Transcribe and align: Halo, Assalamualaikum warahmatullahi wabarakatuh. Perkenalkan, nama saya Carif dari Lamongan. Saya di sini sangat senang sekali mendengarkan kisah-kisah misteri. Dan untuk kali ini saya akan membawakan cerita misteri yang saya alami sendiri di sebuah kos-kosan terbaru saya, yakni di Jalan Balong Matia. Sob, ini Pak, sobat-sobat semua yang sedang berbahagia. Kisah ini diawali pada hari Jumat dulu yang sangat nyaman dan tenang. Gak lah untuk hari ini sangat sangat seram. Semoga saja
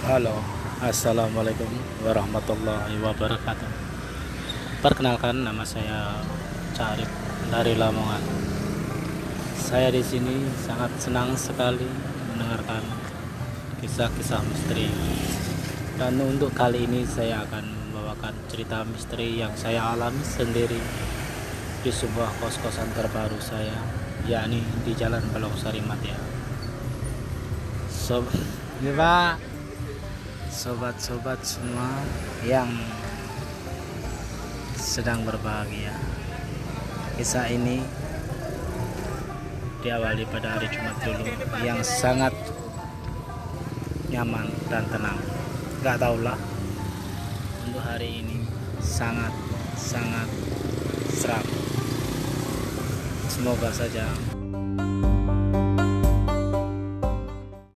Halo, 0.00 0.32
Assalamualaikum 0.80 1.68
warahmatullahi 2.00 2.96
wabarakatuh. 3.04 3.68
Perkenalkan, 4.80 5.44
nama 5.44 5.60
saya 5.60 6.24
Carif 6.72 7.04
dari 7.52 7.76
Lamongan. 7.76 8.24
Saya 9.60 9.92
di 9.92 10.00
sini 10.00 10.48
sangat 10.56 10.88
senang 10.96 11.36
sekali 11.36 11.84
mendengarkan 12.32 12.80
kisah-kisah 13.84 14.40
misteri. 14.40 14.88
Dan 16.00 16.16
untuk 16.16 16.56
kali 16.56 16.88
ini 16.88 17.04
saya 17.04 17.44
akan 17.44 17.92
membawakan 17.92 18.32
cerita 18.48 18.80
misteri 18.88 19.36
yang 19.36 19.52
saya 19.52 19.84
alami 19.84 20.24
sendiri 20.24 20.80
di 21.84 21.92
sebuah 21.92 22.40
kos-kosan 22.40 22.88
terbaru 22.96 23.36
saya, 23.36 23.76
yakni 24.24 24.64
di 24.80 24.96
Jalan 24.96 25.28
Balong 25.28 25.52
Matia. 25.84 26.16
Sob, 27.92 28.24
ini 28.80 28.96
Pak, 28.96 29.49
sobat-sobat 30.50 31.38
semua 31.46 32.02
yang 32.42 32.66
sedang 34.74 35.22
berbahagia. 35.22 35.94
Kisah 37.14 37.46
ini 37.46 37.78
diawali 39.80 40.26
pada 40.26 40.58
hari 40.58 40.66
Jumat 40.74 40.98
dulu 41.06 41.24
yang 41.62 41.78
sangat 41.86 42.34
nyaman 44.10 44.50
dan 44.66 44.84
tenang. 44.90 45.18
Gak 45.86 46.02
lah 46.02 46.36
untuk 47.64 47.80
hari 47.86 48.26
ini 48.26 48.42
sangat 48.82 49.30
sangat 49.78 50.26
seram. 51.14 51.46
Semoga 53.30 53.70
saja 53.70 54.04